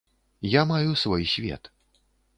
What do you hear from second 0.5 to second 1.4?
Я маю свой